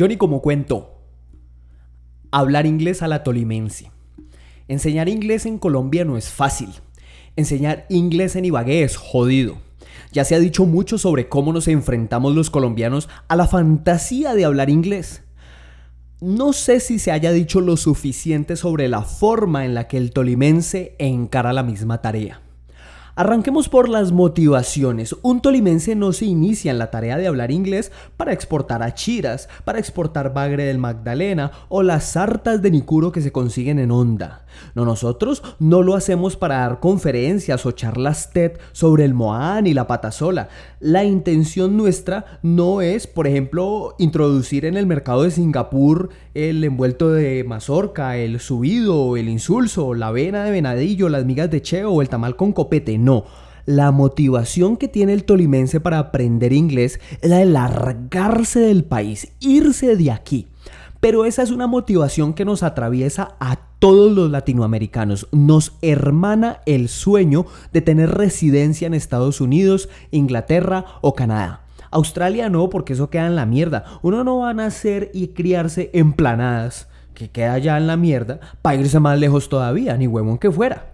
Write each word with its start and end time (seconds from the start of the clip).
Johnny 0.00 0.16
como 0.16 0.40
cuento. 0.40 0.94
Hablar 2.30 2.64
inglés 2.64 3.02
a 3.02 3.08
la 3.08 3.22
tolimense. 3.22 3.90
Enseñar 4.66 5.10
inglés 5.10 5.44
en 5.44 5.58
Colombia 5.58 6.06
no 6.06 6.16
es 6.16 6.30
fácil. 6.30 6.70
Enseñar 7.36 7.84
inglés 7.90 8.34
en 8.34 8.46
Ibagué 8.46 8.82
es 8.82 8.96
jodido. 8.96 9.58
Ya 10.10 10.24
se 10.24 10.34
ha 10.34 10.38
dicho 10.38 10.64
mucho 10.64 10.96
sobre 10.96 11.28
cómo 11.28 11.52
nos 11.52 11.68
enfrentamos 11.68 12.34
los 12.34 12.48
colombianos 12.48 13.10
a 13.28 13.36
la 13.36 13.46
fantasía 13.46 14.32
de 14.32 14.46
hablar 14.46 14.70
inglés. 14.70 15.22
No 16.22 16.54
sé 16.54 16.80
si 16.80 16.98
se 16.98 17.12
haya 17.12 17.30
dicho 17.30 17.60
lo 17.60 17.76
suficiente 17.76 18.56
sobre 18.56 18.88
la 18.88 19.02
forma 19.02 19.66
en 19.66 19.74
la 19.74 19.86
que 19.86 19.98
el 19.98 20.12
tolimense 20.12 20.96
encara 20.98 21.52
la 21.52 21.62
misma 21.62 22.00
tarea. 22.00 22.40
Arranquemos 23.14 23.68
por 23.68 23.88
las 23.88 24.12
motivaciones. 24.12 25.16
Un 25.22 25.40
tolimense 25.40 25.94
no 25.94 26.12
se 26.12 26.26
inicia 26.26 26.70
en 26.70 26.78
la 26.78 26.90
tarea 26.90 27.18
de 27.18 27.26
hablar 27.26 27.50
inglés 27.50 27.90
para 28.16 28.32
exportar 28.32 28.82
achiras, 28.82 29.48
para 29.64 29.78
exportar 29.78 30.32
bagre 30.32 30.64
del 30.64 30.78
Magdalena 30.78 31.50
o 31.68 31.82
las 31.82 32.04
sartas 32.04 32.62
de 32.62 32.70
Nicuro 32.70 33.12
que 33.12 33.20
se 33.20 33.32
consiguen 33.32 33.78
en 33.78 33.90
Onda. 33.90 34.44
No, 34.74 34.84
nosotros 34.84 35.42
no 35.58 35.82
lo 35.82 35.94
hacemos 35.94 36.36
para 36.36 36.58
dar 36.58 36.80
conferencias 36.80 37.66
o 37.66 37.72
charlas 37.72 38.30
TED 38.32 38.52
sobre 38.72 39.04
el 39.04 39.14
Moán 39.14 39.66
y 39.66 39.74
la 39.74 39.86
patasola. 39.86 40.48
La 40.80 41.04
intención 41.04 41.76
nuestra 41.76 42.40
no 42.42 42.80
es, 42.80 43.06
por 43.06 43.26
ejemplo, 43.26 43.94
introducir 43.98 44.64
en 44.64 44.76
el 44.76 44.86
mercado 44.86 45.22
de 45.22 45.30
Singapur 45.30 46.10
el 46.34 46.62
envuelto 46.62 47.10
de 47.10 47.44
mazorca, 47.44 48.16
el 48.16 48.40
subido, 48.40 49.16
el 49.16 49.28
insulso, 49.28 49.94
la 49.94 50.08
avena 50.08 50.44
de 50.44 50.50
venadillo, 50.50 51.08
las 51.08 51.24
migas 51.24 51.50
de 51.50 51.62
cheo 51.62 51.90
o 51.90 52.02
el 52.02 52.08
tamal 52.08 52.36
con 52.36 52.52
copete. 52.52 52.98
No. 53.04 53.24
La 53.66 53.90
motivación 53.90 54.76
que 54.76 54.88
tiene 54.88 55.12
el 55.12 55.24
tolimense 55.24 55.80
para 55.80 55.98
aprender 55.98 56.52
inglés 56.52 56.98
es 57.20 57.30
la 57.30 57.38
de 57.38 57.46
largarse 57.46 58.60
del 58.60 58.84
país, 58.84 59.32
irse 59.40 59.96
de 59.96 60.10
aquí. 60.10 60.48
Pero 61.00 61.24
esa 61.24 61.42
es 61.42 61.50
una 61.50 61.66
motivación 61.66 62.34
que 62.34 62.44
nos 62.44 62.62
atraviesa 62.62 63.36
a 63.40 63.56
todos 63.78 64.12
los 64.12 64.30
latinoamericanos. 64.30 65.28
Nos 65.32 65.72
hermana 65.82 66.60
el 66.66 66.88
sueño 66.88 67.46
de 67.72 67.80
tener 67.80 68.10
residencia 68.10 68.86
en 68.86 68.94
Estados 68.94 69.40
Unidos, 69.40 69.88
Inglaterra 70.10 70.84
o 71.00 71.14
Canadá. 71.14 71.62
Australia 71.90 72.48
no, 72.50 72.68
porque 72.70 72.92
eso 72.92 73.10
queda 73.10 73.26
en 73.26 73.36
la 73.36 73.46
mierda. 73.46 73.84
Uno 74.02 74.22
no 74.24 74.38
va 74.38 74.50
a 74.50 74.54
nacer 74.54 75.10
y 75.14 75.28
criarse 75.28 75.90
en 75.92 76.12
planadas, 76.12 76.88
que 77.14 77.30
queda 77.30 77.58
ya 77.58 77.76
en 77.78 77.86
la 77.86 77.96
mierda, 77.96 78.38
para 78.62 78.76
irse 78.76 79.00
más 79.00 79.18
lejos 79.18 79.48
todavía, 79.48 79.96
ni 79.96 80.06
huevón 80.06 80.38
que 80.38 80.50
fuera. 80.50 80.92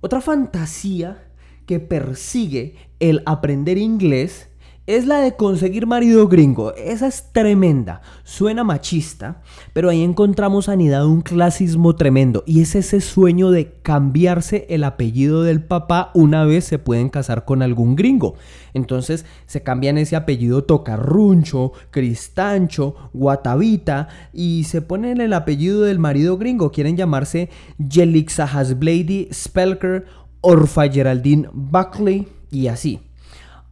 Otra 0.00 0.20
fantasía 0.20 1.25
que 1.66 1.80
persigue 1.80 2.76
el 3.00 3.22
aprender 3.26 3.78
inglés 3.78 4.48
es 4.86 5.04
la 5.04 5.18
de 5.18 5.34
conseguir 5.34 5.86
marido 5.86 6.28
gringo. 6.28 6.72
Esa 6.74 7.08
es 7.08 7.32
tremenda. 7.32 8.02
Suena 8.22 8.62
machista, 8.62 9.42
pero 9.72 9.90
ahí 9.90 10.02
encontramos 10.02 10.68
anidado 10.68 11.10
un 11.10 11.22
clasismo 11.22 11.96
tremendo. 11.96 12.44
Y 12.46 12.62
es 12.62 12.76
ese 12.76 13.00
sueño 13.00 13.50
de 13.50 13.72
cambiarse 13.82 14.64
el 14.70 14.84
apellido 14.84 15.42
del 15.42 15.62
papá 15.62 16.12
una 16.14 16.44
vez 16.44 16.64
se 16.64 16.78
pueden 16.78 17.08
casar 17.08 17.44
con 17.44 17.62
algún 17.62 17.96
gringo. 17.96 18.34
Entonces 18.74 19.24
se 19.46 19.62
cambian 19.62 19.98
ese 19.98 20.14
apellido 20.14 20.62
Tocarruncho, 20.62 21.72
Cristancho, 21.90 22.94
Guatavita 23.12 24.08
y 24.32 24.64
se 24.64 24.82
ponen 24.82 25.20
el 25.20 25.32
apellido 25.32 25.82
del 25.82 25.98
marido 25.98 26.38
gringo. 26.38 26.70
Quieren 26.70 26.96
llamarse 26.96 27.50
Jelixa 27.90 28.44
Hasblady 28.44 29.30
Spelker, 29.32 30.06
Orfa 30.48 30.88
Geraldine 30.88 31.48
Buckley 31.52 32.28
y 32.52 32.68
así. 32.68 33.00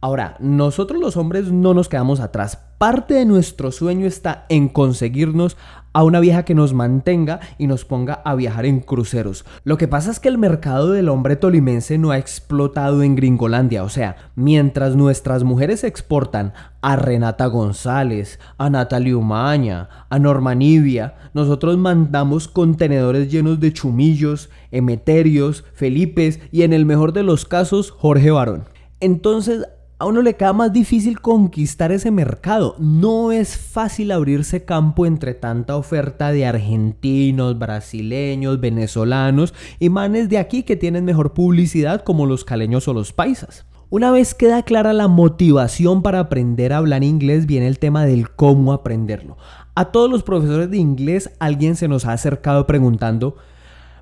Ahora, 0.01 0.35
nosotros 0.39 0.99
los 0.99 1.15
hombres 1.15 1.49
no 1.49 1.73
nos 1.73 1.87
quedamos 1.87 2.19
atrás. 2.19 2.64
Parte 2.85 3.15
de 3.15 3.25
nuestro 3.25 3.71
sueño 3.71 4.05
está 4.05 4.45
en 4.47 4.69
conseguirnos 4.69 5.57
a 5.91 6.03
una 6.03 6.19
vieja 6.19 6.45
que 6.45 6.53
nos 6.53 6.75
mantenga 6.75 7.39
y 7.57 7.65
nos 7.65 7.83
ponga 7.83 8.13
a 8.13 8.35
viajar 8.35 8.67
en 8.67 8.79
cruceros. 8.79 9.43
Lo 9.63 9.79
que 9.79 9.87
pasa 9.87 10.11
es 10.11 10.19
que 10.19 10.29
el 10.29 10.37
mercado 10.37 10.91
del 10.91 11.09
hombre 11.09 11.35
tolimense 11.35 11.97
no 11.97 12.11
ha 12.11 12.19
explotado 12.19 13.01
en 13.01 13.15
Gringolandia. 13.15 13.83
O 13.83 13.89
sea, 13.89 14.17
mientras 14.35 14.95
nuestras 14.95 15.43
mujeres 15.43 15.83
exportan 15.83 16.53
a 16.83 16.95
Renata 16.95 17.47
González, 17.47 18.39
a 18.59 18.69
Natalia 18.69 19.17
Umaña, 19.17 19.89
a 20.11 20.19
Norma 20.19 20.53
Nivia, 20.53 21.15
nosotros 21.33 21.79
mandamos 21.79 22.47
contenedores 22.47 23.31
llenos 23.31 23.59
de 23.59 23.73
chumillos, 23.73 24.51
emeterios, 24.69 25.65
felipes 25.73 26.39
y 26.51 26.61
en 26.61 26.71
el 26.71 26.85
mejor 26.85 27.13
de 27.13 27.23
los 27.23 27.45
casos, 27.45 27.89
Jorge 27.89 28.29
Barón. 28.29 28.65
Entonces, 28.99 29.67
a 29.97 30.05
uno 30.05 30.21
le 30.21 30.35
queda 30.35 30.51
más 30.51 30.73
difícil 30.73 31.21
conquistar 31.21 31.91
ese 31.91 32.11
mercado. 32.11 32.75
No 32.79 33.31
es 33.31 33.57
fácil 33.57 34.11
abrirse 34.11 34.65
campo 34.65 35.05
entre 35.05 35.33
tanta 35.33 35.77
oferta 35.77 36.31
de 36.31 36.45
argentinos, 36.45 37.57
brasileños, 37.57 38.59
venezolanos 38.59 39.53
y 39.79 39.89
manes 39.89 40.27
de 40.27 40.37
aquí 40.37 40.63
que 40.63 40.75
tienen 40.75 41.05
mejor 41.05 41.33
publicidad 41.33 42.03
como 42.03 42.25
los 42.25 42.43
caleños 42.43 42.87
o 42.89 42.93
los 42.93 43.13
paisas. 43.13 43.65
Una 43.89 44.11
vez 44.11 44.33
queda 44.33 44.63
clara 44.63 44.91
la 44.91 45.07
motivación 45.07 46.01
para 46.01 46.19
aprender 46.19 46.73
a 46.73 46.77
hablar 46.77 47.03
inglés, 47.03 47.45
viene 47.45 47.67
el 47.67 47.79
tema 47.79 48.05
del 48.05 48.31
cómo 48.31 48.73
aprenderlo. 48.73 49.37
A 49.75 49.91
todos 49.91 50.09
los 50.09 50.23
profesores 50.23 50.69
de 50.69 50.77
inglés 50.77 51.29
alguien 51.39 51.77
se 51.77 51.87
nos 51.87 52.05
ha 52.05 52.11
acercado 52.11 52.67
preguntando, 52.67 53.37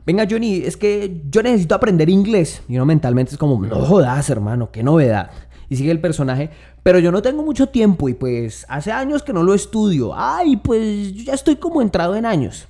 venga 0.07 0.25
Johnny, 0.27 0.55
es 0.55 0.77
que 0.77 1.21
yo 1.29 1.43
necesito 1.43 1.75
aprender 1.75 2.09
inglés. 2.09 2.63
Y 2.67 2.77
uno 2.77 2.85
mentalmente 2.85 3.33
es 3.33 3.37
como, 3.37 3.63
no 3.63 3.75
jodas 3.75 4.29
hermano, 4.31 4.71
qué 4.71 4.81
novedad. 4.81 5.29
Y 5.69 5.75
sigue 5.75 5.91
el 5.91 6.01
personaje, 6.01 6.49
pero 6.83 6.99
yo 6.99 7.11
no 7.11 7.21
tengo 7.21 7.43
mucho 7.43 7.69
tiempo 7.69 8.09
y 8.09 8.13
pues 8.13 8.65
hace 8.69 8.91
años 8.91 9.23
que 9.23 9.33
no 9.33 9.43
lo 9.43 9.53
estudio. 9.53 10.13
Ay, 10.15 10.57
pues 10.57 11.13
yo 11.13 11.23
ya 11.23 11.33
estoy 11.33 11.55
como 11.55 11.81
entrado 11.81 12.15
en 12.15 12.25
años. 12.25 12.67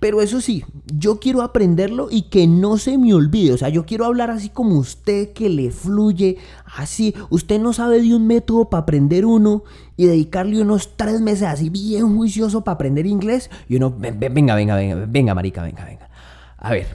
Pero 0.00 0.20
eso 0.20 0.40
sí, 0.40 0.64
yo 0.92 1.18
quiero 1.18 1.40
aprenderlo 1.40 2.08
y 2.10 2.22
que 2.22 2.46
no 2.46 2.76
se 2.76 2.98
me 2.98 3.14
olvide. 3.14 3.52
O 3.52 3.56
sea, 3.56 3.68
yo 3.70 3.86
quiero 3.86 4.04
hablar 4.04 4.30
así 4.30 4.50
como 4.50 4.76
usted, 4.76 5.32
que 5.32 5.48
le 5.48 5.70
fluye, 5.70 6.36
así. 6.76 7.14
Usted 7.30 7.60
no 7.60 7.72
sabe 7.72 8.02
de 8.02 8.14
un 8.14 8.26
método 8.26 8.68
para 8.68 8.82
aprender 8.82 9.24
uno 9.24 9.64
y 9.96 10.06
dedicarle 10.06 10.60
unos 10.60 10.96
tres 10.96 11.20
meses 11.20 11.44
así 11.44 11.70
bien 11.70 12.16
juicioso 12.16 12.64
para 12.64 12.74
aprender 12.74 13.06
inglés. 13.06 13.50
Y 13.68 13.76
uno, 13.76 13.94
venga, 13.96 14.28
venga, 14.54 14.54
venga, 14.54 15.06
venga, 15.06 15.34
marica, 15.34 15.62
venga, 15.62 15.84
venga. 15.84 16.10
A 16.58 16.70
ver, 16.72 16.86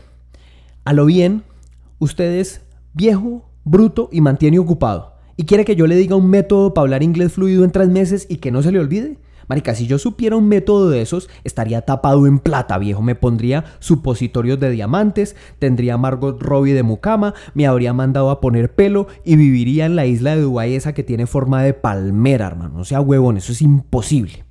a 0.83 0.93
lo 0.93 1.05
bien, 1.05 1.43
usted 1.97 2.31
es 2.39 2.61
viejo, 2.93 3.49
bruto 3.63 4.09
y 4.11 4.21
mantiene 4.21 4.59
ocupado 4.59 5.18
y 5.39 5.45
quiere 5.45 5.63
que 5.63 5.77
yo 5.77 5.87
le 5.87 5.95
diga 5.95 6.17
un 6.17 6.29
método 6.29 6.73
para 6.73 6.83
hablar 6.83 7.01
inglés 7.01 7.31
fluido 7.31 7.63
en 7.63 7.71
tres 7.71 7.87
meses 7.87 8.27
y 8.27 8.39
que 8.39 8.51
no 8.51 8.61
se 8.61 8.73
le 8.73 8.79
olvide. 8.79 9.19
Marica, 9.47 9.73
si 9.73 9.87
yo 9.87 9.97
supiera 9.97 10.35
un 10.35 10.49
método 10.49 10.89
de 10.89 11.01
esos, 11.01 11.29
estaría 11.45 11.79
tapado 11.79 12.27
en 12.27 12.39
plata, 12.39 12.77
viejo. 12.77 13.01
Me 13.01 13.15
pondría 13.15 13.63
supositorios 13.79 14.59
de 14.59 14.69
diamantes, 14.69 15.37
tendría 15.57 15.97
Margot 15.97 16.41
Robbie 16.41 16.73
de 16.73 16.83
mucama, 16.83 17.35
me 17.53 17.67
habría 17.67 17.93
mandado 17.93 18.31
a 18.31 18.41
poner 18.41 18.75
pelo 18.75 19.07
y 19.23 19.37
viviría 19.37 19.85
en 19.85 19.95
la 19.95 20.05
isla 20.05 20.35
de 20.35 20.41
Dubái 20.41 20.75
esa 20.75 20.91
que 20.91 21.03
tiene 21.03 21.25
forma 21.25 21.63
de 21.63 21.73
palmera, 21.73 22.47
hermano. 22.47 22.79
No 22.79 22.83
sea 22.83 22.99
huevón, 22.99 23.37
eso 23.37 23.53
es 23.53 23.61
imposible. 23.61 24.43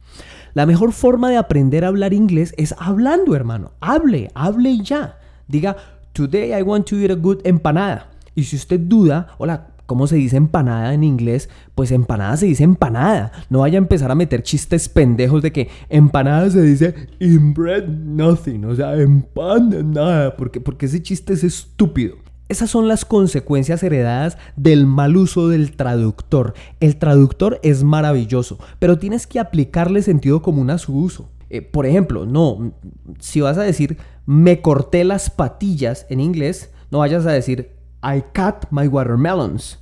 La 0.54 0.65
mejor 0.65 0.93
forma 0.93 1.28
de 1.28 1.37
aprender 1.37 1.84
a 1.84 1.88
hablar 1.88 2.15
inglés 2.15 2.54
es 2.56 2.75
hablando, 2.78 3.37
hermano. 3.37 3.72
Hable, 3.82 4.31
hable 4.34 4.78
ya. 4.78 5.19
Diga, 5.48 5.77
today 6.15 6.59
I 6.59 6.62
want 6.62 6.87
to 6.87 6.97
eat 6.97 7.10
a 7.10 7.15
good 7.15 7.41
empanada. 7.44 8.09
Y 8.34 8.44
si 8.44 8.56
usted 8.56 8.81
duda, 8.81 9.34
hola, 9.37 9.75
¿Cómo 9.88 10.06
se 10.06 10.16
dice 10.16 10.37
empanada 10.37 10.93
en 10.93 11.03
inglés? 11.03 11.49
Pues 11.75 11.93
empanada 11.93 12.37
se 12.37 12.44
dice 12.44 12.62
empanada. 12.62 13.32
No 13.49 13.60
vaya 13.60 13.78
a 13.78 13.81
empezar 13.81 14.10
a 14.10 14.15
meter 14.15 14.43
chistes 14.43 14.87
pendejos 14.87 15.41
de 15.41 15.50
que 15.50 15.71
empanada 15.88 16.50
se 16.50 16.60
dice 16.60 16.94
in 17.21 17.54
bread 17.54 17.88
nothing. 17.88 18.66
O 18.66 18.75
sea, 18.75 18.94
en 18.97 19.22
pan 19.22 19.94
nada. 19.94 20.37
Porque, 20.37 20.60
porque 20.60 20.84
ese 20.84 21.03
chiste 21.03 21.32
es 21.32 21.43
estúpido. 21.43 22.16
Esas 22.51 22.68
son 22.68 22.86
las 22.86 23.07
consecuencias 23.07 23.83
heredadas 23.83 24.36
del 24.57 24.86
mal 24.86 25.16
uso 25.16 25.48
del 25.48 25.74
traductor. 25.74 26.53
El 26.80 26.98
traductor 26.98 27.59
es 27.62 27.83
maravilloso, 27.83 28.59
pero 28.78 28.98
tienes 28.98 29.27
que 29.27 29.41
aplicarle 29.41 30.03
sentido 30.03 30.42
común 30.42 30.68
a 30.68 30.77
su 30.77 30.95
uso. 30.98 31.30
Eh, 31.48 31.62
por 31.62 31.86
ejemplo, 31.86 32.27
no, 32.27 32.74
si 33.21 33.41
vas 33.41 33.57
a 33.57 33.62
decir 33.62 33.97
me 34.27 34.60
corté 34.60 35.04
las 35.04 35.30
patillas 35.30 36.04
en 36.10 36.21
inglés, 36.21 36.71
no 36.91 36.98
vayas 36.98 37.24
a 37.24 37.33
decir 37.33 37.71
I 38.03 38.22
cut 38.34 38.71
my 38.71 38.86
watermelons. 38.86 39.78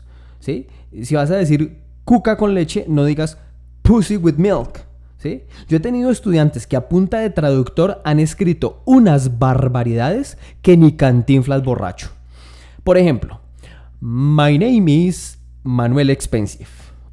Si 0.46 1.14
vas 1.14 1.30
a 1.30 1.36
decir 1.36 1.82
cuca 2.04 2.36
con 2.36 2.54
leche, 2.54 2.84
no 2.88 3.04
digas 3.04 3.38
pussy 3.82 4.16
with 4.16 4.36
milk. 4.36 4.86
Yo 5.68 5.78
he 5.78 5.80
tenido 5.80 6.10
estudiantes 6.10 6.68
que 6.68 6.76
a 6.76 6.88
punta 6.88 7.18
de 7.18 7.30
traductor 7.30 8.00
han 8.04 8.20
escrito 8.20 8.80
unas 8.84 9.38
barbaridades 9.38 10.38
que 10.62 10.76
ni 10.76 10.92
cantinflas 10.92 11.64
borracho. 11.64 12.10
Por 12.84 12.96
ejemplo, 12.96 13.40
my 14.00 14.56
name 14.56 14.88
is 14.88 15.38
Manuel 15.64 16.10
Expensive. 16.10 16.70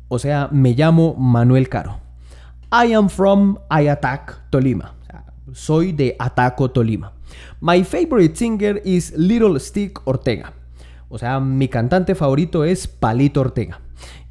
O 0.09 0.19
sea, 0.19 0.47
me 0.51 0.75
llamo 0.75 1.15
Manuel 1.15 1.69
Caro. 1.69 1.99
I 2.71 2.93
am 2.93 3.09
from 3.09 3.57
I 3.71 3.87
Attack 3.87 4.51
Tolima. 4.51 4.93
Soy 5.53 5.91
de 5.91 6.15
Ataco 6.19 6.69
Tolima. 6.69 7.13
My 7.61 7.83
favorite 7.83 8.35
singer 8.35 8.79
is 8.85 9.11
Little 9.17 9.59
Stick 9.59 10.05
Ortega. 10.05 10.53
O 11.13 11.19
sea, 11.19 11.39
mi 11.39 11.67
cantante 11.67 12.15
favorito 12.15 12.63
es 12.63 12.87
Palito 12.87 13.41
Ortega. 13.41 13.79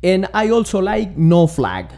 And 0.03 0.25
I 0.35 0.51
also 0.51 0.83
like 0.83 1.13
No 1.17 1.47
Flag. 1.47 1.91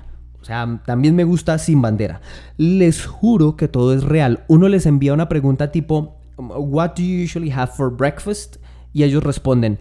O 0.42 0.44
sea, 0.44 0.82
también 0.84 1.16
me 1.16 1.24
gusta 1.24 1.56
sin 1.56 1.80
bandera. 1.80 2.20
Les 2.58 3.06
juro 3.06 3.56
que 3.56 3.66
todo 3.66 3.94
es 3.94 4.04
real. 4.04 4.44
Uno 4.46 4.68
les 4.68 4.84
envía 4.84 5.14
una 5.14 5.30
pregunta 5.30 5.72
tipo, 5.72 6.18
What 6.36 6.96
do 6.96 7.02
you 7.02 7.24
usually 7.24 7.50
have 7.50 7.72
for 7.74 7.96
breakfast? 7.96 8.56
Y 8.92 9.04
ellos 9.04 9.24
responden, 9.24 9.78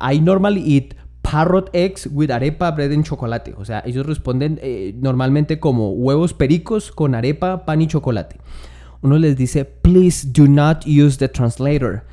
I 0.00 0.20
normally 0.20 0.62
eat 0.64 0.94
parrot 1.22 1.68
eggs 1.72 2.08
with 2.12 2.30
arepa, 2.30 2.70
bread 2.76 2.92
and 2.92 3.04
chocolate. 3.04 3.56
O 3.58 3.64
sea, 3.64 3.82
ellos 3.84 4.06
responden 4.06 4.60
eh, 4.62 4.94
normalmente 4.96 5.58
como 5.58 5.90
huevos 5.90 6.32
pericos 6.32 6.92
con 6.92 7.16
arepa, 7.16 7.64
pan 7.66 7.82
y 7.82 7.88
chocolate. 7.88 8.36
Uno 9.02 9.18
les 9.18 9.36
dice, 9.36 9.64
please 9.64 10.28
do 10.32 10.46
not 10.46 10.86
use 10.86 11.18
the 11.18 11.28
translator. 11.28 12.04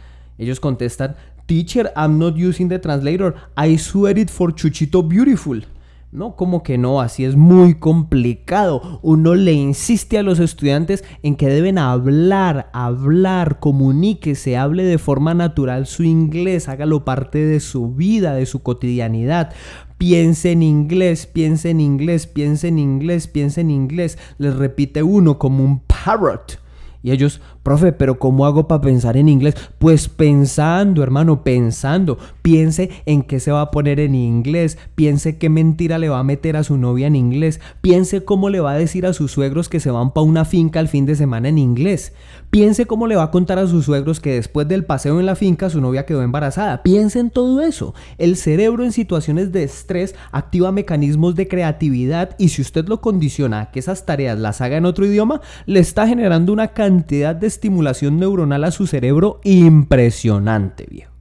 Ellos 0.42 0.60
contestan, 0.60 1.16
teacher, 1.51 1.92
I'm 1.98 2.18
not 2.18 2.38
using 2.38 2.69
the 2.69 2.80
translator. 2.80 3.36
I 3.57 3.77
swear 3.77 4.18
it 4.18 4.30
for 4.30 4.53
Chuchito 4.53 5.03
Beautiful. 5.06 5.65
No, 6.13 6.38
como 6.38 6.63
que 6.63 6.77
no, 6.77 7.01
así 7.01 7.25
es 7.25 7.36
muy 7.36 7.75
complicado. 7.75 9.00
Uno 9.01 9.36
le 9.36 9.51
insiste 9.51 10.18
a 10.18 10.24
los 10.24 10.39
estudiantes 10.39 11.03
en 11.24 11.36
que 11.36 11.50
deben 11.50 11.77
hablar, 11.77 12.69
hablar, 12.71 13.59
comuníquese, 13.59 14.56
hable 14.56 14.86
de 14.86 14.98
forma 14.98 15.33
natural 15.33 15.88
su 15.88 16.03
inglés, 16.03 16.69
hágalo 16.69 17.03
parte 17.03 17.39
de 17.39 17.59
su 17.59 17.94
vida, 17.95 18.33
de 18.33 18.45
su 18.45 18.63
cotidianidad. 18.63 19.51
Piense 19.97 20.54
en 20.54 20.63
inglés, 20.63 21.25
piense 21.25 21.69
en 21.71 21.81
inglés, 21.81 22.27
piense 22.27 22.69
en 22.69 22.80
inglés, 22.80 23.27
piense 23.27 23.59
en 23.59 23.71
inglés. 23.71 24.18
Les 24.38 24.56
repite 24.56 25.04
uno 25.04 25.38
como 25.38 25.65
un 25.65 25.81
parrot. 25.81 26.62
Y 27.04 27.12
ellos, 27.12 27.42
profe, 27.63 27.92
pero 27.92 28.19
¿cómo 28.19 28.46
hago 28.46 28.68
para 28.68 28.81
pensar 28.81 29.18
en 29.18 29.30
inglés? 29.30 29.56
Pues 29.80 30.10
pensando, 30.10 31.04
hermano, 31.04 31.44
pensando. 31.44 32.18
Piense 32.42 32.90
en 33.06 33.24
qué 33.24 33.40
se 33.40 33.52
va 33.52 33.62
a 33.62 33.72
poner 33.72 34.00
en 34.00 34.16
inglés. 34.16 34.78
Piense 34.96 35.38
qué 35.38 35.50
mentira 35.50 36.00
le 36.00 36.10
va 36.10 36.19
a 36.19 36.24
meter 36.24 36.58
a 36.58 36.63
su 36.63 36.78
novia 36.78 37.08
en 37.08 37.16
inglés. 37.16 37.60
Piense 37.81 38.24
cómo 38.24 38.50
le 38.50 38.60
va 38.60 38.72
a 38.72 38.78
decir 38.78 39.06
a 39.06 39.13
sus 39.13 39.31
suegros 39.31 39.69
que 39.69 39.80
se 39.80 39.92
van 39.92 40.12
para 40.12 40.25
una 40.25 40.46
finca 40.46 40.80
el 40.80 40.88
fin 40.88 41.06
de 41.06 41.16
semana 41.16 41.50
en 41.50 41.58
inglés. 41.58 42.13
Piense 42.50 42.86
cómo 42.86 43.08
le 43.08 43.16
va 43.16 43.24
a 43.24 43.31
contar 43.31 43.60
a 43.60 43.68
sus 43.68 43.86
suegros 43.86 44.19
que 44.19 44.34
después 44.34 44.68
del 44.68 44.84
paseo 44.84 45.19
en 45.19 45.25
la 45.25 45.36
finca 45.36 45.69
su 45.69 45.80
novia 45.80 46.06
quedó 46.06 46.22
embarazada. 46.22 46.84
Piense 46.84 47.19
en 47.19 47.30
todo 47.30 47.62
eso. 47.62 47.94
El 48.18 48.36
cerebro 48.36 48.84
en 48.84 48.92
situaciones 48.92 49.52
de 49.52 49.64
estrés 49.64 50.16
activa 50.31 50.72
mecanismos 50.72 51.36
de 51.36 51.48
creatividad 51.48 52.36
y 52.38 52.50
si 52.50 52.62
usted 52.62 52.88
lo 52.88 53.02
condiciona 53.02 53.62
a 53.62 53.72
que 53.72 53.80
esas 53.80 54.06
tareas 54.06 54.38
las 54.38 54.62
haga 54.62 54.78
en 54.78 54.86
otro 54.86 55.06
idioma, 55.06 55.42
le 55.66 55.80
está 55.80 56.07
generando 56.07 56.52
una 56.52 56.69
cantidad 56.69 57.36
de 57.36 57.50
estimulación 57.51 58.18
neuronal 58.18 58.63
a 58.63 58.71
su 58.71 58.88
cerebro 58.88 59.39
impresionante, 59.44 60.88
viejo. 60.89 61.12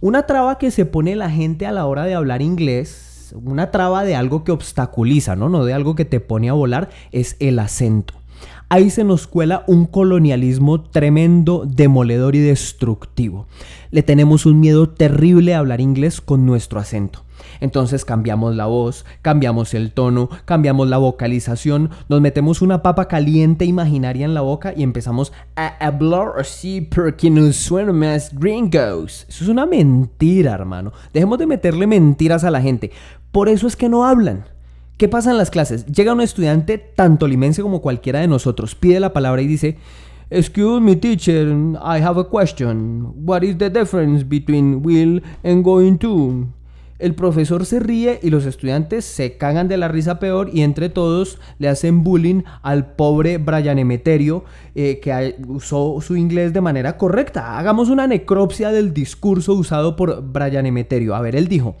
Una 0.00 0.26
traba 0.26 0.58
que 0.58 0.70
se 0.70 0.86
pone 0.86 1.16
la 1.16 1.30
gente 1.30 1.66
a 1.66 1.72
la 1.72 1.86
hora 1.86 2.04
de 2.04 2.14
hablar 2.14 2.40
inglés, 2.40 3.34
una 3.44 3.70
traba 3.70 4.04
de 4.04 4.14
algo 4.14 4.44
que 4.44 4.52
obstaculiza, 4.52 5.36
¿no? 5.36 5.48
No 5.48 5.64
de 5.64 5.74
algo 5.74 5.94
que 5.94 6.04
te 6.04 6.20
pone 6.20 6.48
a 6.48 6.52
volar, 6.52 6.88
es 7.12 7.36
el 7.40 7.58
acento 7.58 8.17
ahí 8.68 8.90
se 8.90 9.04
nos 9.04 9.26
cuela 9.26 9.64
un 9.66 9.86
colonialismo 9.86 10.82
tremendo, 10.82 11.64
demoledor 11.66 12.34
y 12.34 12.40
destructivo. 12.40 13.46
Le 13.90 14.02
tenemos 14.02 14.46
un 14.46 14.60
miedo 14.60 14.88
terrible 14.88 15.54
a 15.54 15.58
hablar 15.58 15.80
inglés 15.80 16.20
con 16.20 16.46
nuestro 16.46 16.80
acento. 16.80 17.24
Entonces 17.60 18.04
cambiamos 18.04 18.54
la 18.54 18.66
voz, 18.66 19.04
cambiamos 19.22 19.74
el 19.74 19.92
tono, 19.92 20.28
cambiamos 20.44 20.88
la 20.88 20.98
vocalización, 20.98 21.90
nos 22.08 22.20
metemos 22.20 22.62
una 22.62 22.82
papa 22.82 23.08
caliente 23.08 23.64
imaginaria 23.64 24.24
en 24.24 24.34
la 24.34 24.42
boca 24.42 24.74
y 24.76 24.82
empezamos 24.82 25.32
a 25.56 25.68
hablar 25.84 26.32
así 26.38 26.80
porque 26.80 27.30
nos 27.30 27.56
suena 27.56 27.92
más 27.92 28.38
gringos. 28.38 29.26
Eso 29.28 29.44
es 29.44 29.48
una 29.48 29.66
mentira, 29.66 30.52
hermano. 30.52 30.92
Dejemos 31.12 31.38
de 31.38 31.46
meterle 31.46 31.86
mentiras 31.86 32.44
a 32.44 32.50
la 32.50 32.60
gente. 32.60 32.92
Por 33.32 33.48
eso 33.48 33.66
es 33.66 33.76
que 33.76 33.88
no 33.88 34.04
hablan. 34.04 34.44
¿Qué 34.98 35.06
pasa 35.06 35.30
en 35.30 35.38
las 35.38 35.52
clases? 35.52 35.86
Llega 35.86 36.12
un 36.12 36.20
estudiante, 36.20 36.76
tanto 36.76 37.28
limense 37.28 37.62
como 37.62 37.80
cualquiera 37.80 38.18
de 38.18 38.26
nosotros, 38.26 38.74
pide 38.74 38.98
la 38.98 39.12
palabra 39.12 39.40
y 39.40 39.46
dice, 39.46 39.78
Excuse 40.28 40.80
me, 40.80 40.96
teacher, 40.96 41.46
I 41.76 42.02
have 42.02 42.18
a 42.18 42.24
question. 42.28 43.12
What 43.14 43.44
is 43.44 43.56
the 43.58 43.70
difference 43.70 44.24
between 44.24 44.84
will 44.84 45.22
and 45.44 45.62
going 45.62 45.98
to? 45.98 46.48
El 46.98 47.14
profesor 47.14 47.64
se 47.64 47.78
ríe 47.78 48.18
y 48.24 48.30
los 48.30 48.44
estudiantes 48.44 49.04
se 49.04 49.36
cagan 49.36 49.68
de 49.68 49.76
la 49.76 49.86
risa 49.86 50.18
peor 50.18 50.50
y 50.52 50.62
entre 50.62 50.88
todos 50.88 51.38
le 51.60 51.68
hacen 51.68 52.02
bullying 52.02 52.42
al 52.62 52.96
pobre 52.96 53.38
Brian 53.38 53.78
Emeterio 53.78 54.44
eh, 54.74 54.98
que 55.00 55.36
usó 55.46 56.00
su 56.00 56.16
inglés 56.16 56.52
de 56.52 56.60
manera 56.60 56.96
correcta. 56.96 57.56
Hagamos 57.56 57.88
una 57.88 58.08
necropsia 58.08 58.72
del 58.72 58.92
discurso 58.92 59.52
usado 59.52 59.94
por 59.94 60.24
Brian 60.24 60.66
Emeterio. 60.66 61.14
A 61.14 61.20
ver, 61.20 61.36
él 61.36 61.46
dijo, 61.46 61.76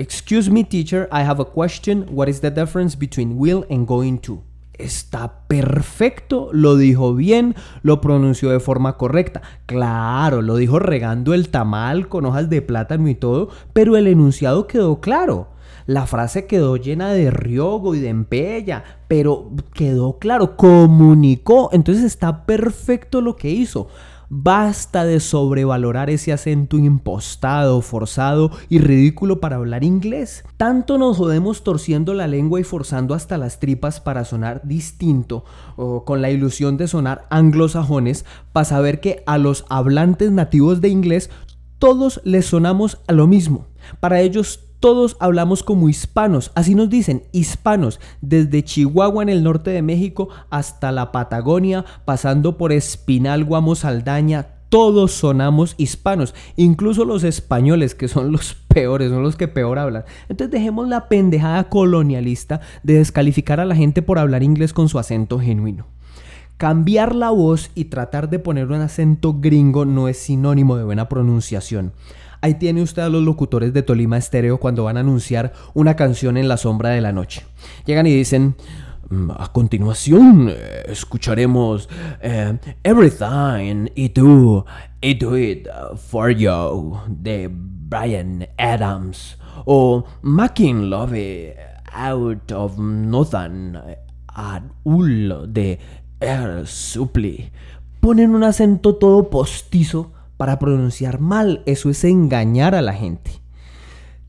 Excuse 0.00 0.48
me, 0.48 0.62
teacher, 0.62 1.08
I 1.10 1.24
have 1.24 1.40
a 1.40 1.44
question. 1.44 2.06
What 2.12 2.28
is 2.28 2.40
the 2.40 2.52
difference 2.52 2.96
between 2.96 3.36
will 3.36 3.66
and 3.68 3.84
going 3.84 4.18
to? 4.18 4.44
Está 4.74 5.48
perfecto, 5.48 6.50
lo 6.52 6.76
dijo 6.76 7.16
bien, 7.16 7.56
lo 7.82 8.00
pronunció 8.00 8.50
de 8.50 8.60
forma 8.60 8.96
correcta. 8.96 9.42
Claro, 9.66 10.40
lo 10.40 10.54
dijo 10.54 10.78
regando 10.78 11.34
el 11.34 11.48
tamal 11.48 12.06
con 12.06 12.26
hojas 12.26 12.48
de 12.48 12.62
plátano 12.62 13.08
y 13.08 13.16
todo, 13.16 13.48
pero 13.72 13.96
el 13.96 14.06
enunciado 14.06 14.68
quedó 14.68 15.00
claro. 15.00 15.48
La 15.86 16.06
frase 16.06 16.46
quedó 16.46 16.76
llena 16.76 17.12
de 17.12 17.32
riogo 17.32 17.96
y 17.96 17.98
de 17.98 18.10
empella, 18.10 18.84
pero 19.08 19.50
quedó 19.74 20.20
claro, 20.20 20.56
comunicó. 20.56 21.70
Entonces 21.72 22.04
está 22.04 22.46
perfecto 22.46 23.20
lo 23.20 23.34
que 23.34 23.50
hizo. 23.50 23.88
Basta 24.30 25.06
de 25.06 25.20
sobrevalorar 25.20 26.10
ese 26.10 26.34
acento 26.34 26.76
impostado, 26.76 27.80
forzado 27.80 28.50
y 28.68 28.78
ridículo 28.78 29.40
para 29.40 29.56
hablar 29.56 29.84
inglés. 29.84 30.44
Tanto 30.58 30.98
nos 30.98 31.16
jodemos 31.16 31.64
torciendo 31.64 32.12
la 32.12 32.26
lengua 32.26 32.60
y 32.60 32.64
forzando 32.64 33.14
hasta 33.14 33.38
las 33.38 33.58
tripas 33.58 34.00
para 34.00 34.26
sonar 34.26 34.60
distinto, 34.64 35.44
o 35.76 36.04
con 36.04 36.20
la 36.20 36.30
ilusión 36.30 36.76
de 36.76 36.88
sonar 36.88 37.26
anglosajones, 37.30 38.26
para 38.52 38.66
saber 38.66 39.00
que 39.00 39.22
a 39.26 39.38
los 39.38 39.64
hablantes 39.70 40.30
nativos 40.30 40.82
de 40.82 40.90
inglés 40.90 41.30
todos 41.78 42.20
les 42.24 42.44
sonamos 42.44 42.98
a 43.06 43.12
lo 43.12 43.26
mismo. 43.26 43.66
Para 44.00 44.20
ellos 44.20 44.67
todos 44.80 45.16
hablamos 45.18 45.62
como 45.62 45.88
hispanos, 45.88 46.52
así 46.54 46.74
nos 46.74 46.88
dicen, 46.88 47.24
hispanos, 47.32 48.00
desde 48.20 48.62
Chihuahua 48.62 49.22
en 49.22 49.28
el 49.28 49.42
norte 49.42 49.70
de 49.70 49.82
México 49.82 50.28
hasta 50.50 50.92
la 50.92 51.10
Patagonia, 51.10 51.84
pasando 52.04 52.56
por 52.56 52.72
Espinal, 52.72 53.44
Guamo, 53.44 53.74
Saldaña, 53.74 54.58
todos 54.68 55.12
sonamos 55.12 55.74
hispanos, 55.78 56.34
incluso 56.56 57.04
los 57.04 57.24
españoles, 57.24 57.94
que 57.94 58.06
son 58.06 58.30
los 58.30 58.54
peores, 58.68 59.10
son 59.10 59.22
los 59.22 59.36
que 59.36 59.48
peor 59.48 59.78
hablan. 59.78 60.04
Entonces 60.28 60.52
dejemos 60.52 60.88
la 60.88 61.08
pendejada 61.08 61.68
colonialista 61.68 62.60
de 62.82 62.94
descalificar 62.94 63.60
a 63.60 63.64
la 63.64 63.74
gente 63.74 64.02
por 64.02 64.18
hablar 64.18 64.42
inglés 64.42 64.72
con 64.72 64.88
su 64.88 64.98
acento 64.98 65.40
genuino. 65.40 65.86
Cambiar 66.56 67.14
la 67.14 67.30
voz 67.30 67.70
y 67.74 67.84
tratar 67.86 68.28
de 68.30 68.40
poner 68.40 68.66
un 68.66 68.80
acento 68.80 69.36
gringo 69.40 69.84
no 69.84 70.08
es 70.08 70.18
sinónimo 70.18 70.76
de 70.76 70.84
buena 70.84 71.08
pronunciación. 71.08 71.92
Ahí 72.40 72.54
tiene 72.54 72.82
usted 72.82 73.02
a 73.02 73.08
los 73.08 73.22
locutores 73.22 73.72
de 73.72 73.82
Tolima 73.82 74.16
Estéreo 74.16 74.58
cuando 74.58 74.84
van 74.84 74.96
a 74.96 75.00
anunciar 75.00 75.52
una 75.74 75.96
canción 75.96 76.36
en 76.36 76.46
la 76.46 76.56
sombra 76.56 76.90
de 76.90 77.00
la 77.00 77.12
noche. 77.12 77.44
Llegan 77.84 78.06
y 78.06 78.14
dicen, 78.14 78.54
mm, 79.10 79.30
a 79.32 79.52
continuación 79.52 80.48
eh, 80.50 80.84
escucharemos 80.86 81.88
eh, 82.20 82.56
Everything 82.84 83.88
I 83.96 84.08
Do, 84.08 84.66
I 85.00 85.14
Do 85.14 85.36
It 85.36 85.66
For 85.96 86.30
You 86.30 87.00
de 87.08 87.48
Brian 87.50 88.46
Adams 88.56 89.36
o 89.64 90.04
Making 90.22 90.90
Love 90.90 91.56
Out 91.92 92.52
of 92.52 92.78
Nothing 92.78 93.76
at 94.28 94.62
All 94.84 95.52
de 95.52 95.78
Air 96.20 96.66
Supply. 96.66 97.50
Ponen 98.00 98.34
un 98.34 98.44
acento 98.44 98.94
todo 98.94 99.28
postizo 99.28 100.12
para 100.38 100.58
pronunciar 100.58 101.20
mal. 101.20 101.62
Eso 101.66 101.90
es 101.90 102.02
engañar 102.04 102.74
a 102.74 102.80
la 102.80 102.94
gente. 102.94 103.32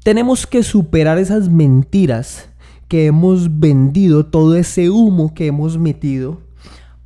Tenemos 0.04 0.46
que 0.46 0.64
superar 0.64 1.18
esas 1.18 1.48
mentiras 1.48 2.50
que 2.90 3.06
hemos 3.06 3.60
vendido, 3.60 4.26
todo 4.26 4.56
ese 4.56 4.90
humo 4.90 5.34
que 5.34 5.48
hemos 5.48 5.78
metido, 5.78 6.42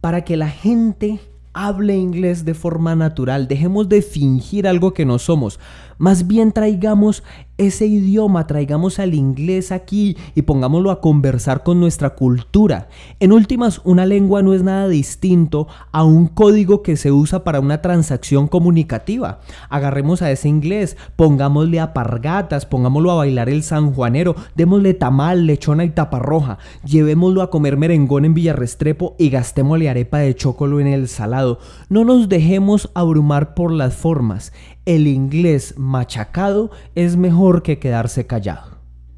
para 0.01 0.23
que 0.23 0.37
la 0.37 0.49
gente 0.49 1.19
hable 1.53 1.95
inglés 1.95 2.45
de 2.45 2.53
forma 2.53 2.95
natural. 2.95 3.47
Dejemos 3.47 3.89
de 3.89 4.01
fingir 4.01 4.67
algo 4.67 4.93
que 4.93 5.05
no 5.05 5.19
somos. 5.19 5.59
Más 5.97 6.25
bien 6.25 6.51
traigamos 6.51 7.23
ese 7.57 7.85
idioma, 7.85 8.47
traigamos 8.47 8.97
al 8.97 9.13
inglés 9.13 9.71
aquí 9.71 10.17
y 10.33 10.41
pongámoslo 10.41 10.89
a 10.89 11.01
conversar 11.01 11.61
con 11.61 11.79
nuestra 11.79 12.11
cultura. 12.15 12.87
En 13.19 13.31
últimas, 13.31 13.79
una 13.83 14.07
lengua 14.07 14.41
no 14.41 14.53
es 14.53 14.63
nada 14.63 14.87
distinto 14.87 15.67
a 15.91 16.03
un 16.03 16.27
código 16.27 16.81
que 16.81 16.97
se 16.97 17.11
usa 17.11 17.43
para 17.43 17.59
una 17.59 17.81
transacción 17.81 18.47
comunicativa. 18.47 19.39
Agarremos 19.69 20.23
a 20.23 20.31
ese 20.31 20.49
inglés, 20.49 20.97
pongámosle 21.15 21.79
a 21.79 21.93
pargatas, 21.93 22.65
pongámoslo 22.65 23.11
a 23.11 23.15
bailar 23.15 23.49
el 23.49 23.61
sanjuanero, 23.61 24.35
démosle 24.55 24.95
tamal, 24.95 25.45
lechona 25.45 25.85
y 25.85 25.91
taparroja, 25.91 26.57
llevémoslo 26.83 27.43
a 27.43 27.51
comer 27.51 27.77
merengón 27.77 28.25
en 28.25 28.33
Villarrestrepo 28.33 29.15
y 29.19 29.29
gastémosle 29.29 29.89
arepa 29.89 30.17
de 30.17 30.35
chocolo 30.35 30.79
en 30.79 30.87
el 30.87 31.07
salado. 31.07 31.59
No 31.89 32.03
nos 32.03 32.29
dejemos 32.29 32.89
abrumar 32.95 33.53
por 33.53 33.71
las 33.71 33.93
formas 33.93 34.51
el 34.85 35.07
inglés 35.07 35.75
machacado 35.77 36.71
es 36.95 37.15
mejor 37.15 37.63
que 37.63 37.79
quedarse 37.79 38.27
callado. 38.27 38.72